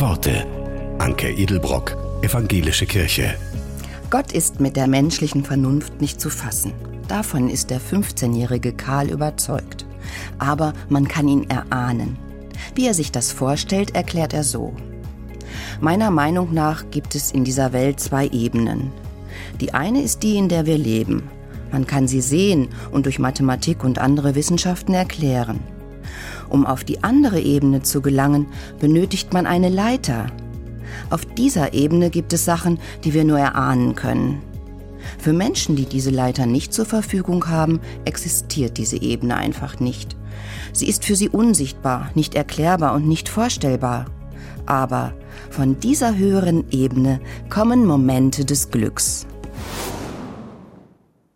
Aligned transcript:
Worte. 0.00 0.46
Anke 0.98 1.30
Edelbrock, 1.30 1.96
Evangelische 2.20 2.84
Kirche. 2.84 3.34
Gott 4.10 4.32
ist 4.32 4.60
mit 4.60 4.76
der 4.76 4.88
menschlichen 4.88 5.42
Vernunft 5.42 6.02
nicht 6.02 6.20
zu 6.20 6.28
fassen. 6.28 6.72
Davon 7.08 7.48
ist 7.48 7.70
der 7.70 7.80
15-jährige 7.80 8.74
Karl 8.74 9.08
überzeugt. 9.08 9.86
Aber 10.38 10.74
man 10.90 11.08
kann 11.08 11.28
ihn 11.28 11.48
erahnen. 11.48 12.18
Wie 12.74 12.86
er 12.86 12.92
sich 12.92 13.10
das 13.10 13.32
vorstellt, 13.32 13.94
erklärt 13.94 14.34
er 14.34 14.44
so. 14.44 14.74
Meiner 15.80 16.10
Meinung 16.10 16.52
nach 16.52 16.90
gibt 16.90 17.14
es 17.14 17.32
in 17.32 17.44
dieser 17.44 17.72
Welt 17.72 17.98
zwei 17.98 18.26
Ebenen. 18.28 18.92
Die 19.62 19.72
eine 19.72 20.02
ist 20.02 20.22
die, 20.22 20.36
in 20.36 20.50
der 20.50 20.66
wir 20.66 20.76
leben. 20.76 21.22
Man 21.72 21.86
kann 21.86 22.06
sie 22.06 22.20
sehen 22.20 22.68
und 22.90 23.06
durch 23.06 23.18
Mathematik 23.18 23.82
und 23.82 23.98
andere 23.98 24.34
Wissenschaften 24.34 24.92
erklären. 24.92 25.60
Um 26.48 26.66
auf 26.66 26.84
die 26.84 27.02
andere 27.02 27.40
Ebene 27.40 27.82
zu 27.82 28.00
gelangen, 28.00 28.46
benötigt 28.80 29.32
man 29.32 29.46
eine 29.46 29.68
Leiter. 29.68 30.26
Auf 31.10 31.24
dieser 31.24 31.74
Ebene 31.74 32.10
gibt 32.10 32.32
es 32.32 32.44
Sachen, 32.44 32.78
die 33.04 33.14
wir 33.14 33.24
nur 33.24 33.38
erahnen 33.38 33.94
können. 33.94 34.42
Für 35.18 35.32
Menschen, 35.32 35.76
die 35.76 35.86
diese 35.86 36.10
Leiter 36.10 36.46
nicht 36.46 36.72
zur 36.72 36.84
Verfügung 36.84 37.48
haben, 37.48 37.80
existiert 38.04 38.76
diese 38.76 39.00
Ebene 39.00 39.36
einfach 39.36 39.80
nicht. 39.80 40.16
Sie 40.72 40.88
ist 40.88 41.04
für 41.04 41.16
sie 41.16 41.28
unsichtbar, 41.28 42.10
nicht 42.14 42.34
erklärbar 42.34 42.94
und 42.94 43.06
nicht 43.06 43.28
vorstellbar. 43.28 44.06
Aber 44.66 45.14
von 45.50 45.78
dieser 45.78 46.16
höheren 46.16 46.64
Ebene 46.70 47.20
kommen 47.48 47.86
Momente 47.86 48.44
des 48.44 48.70
Glücks. 48.70 49.26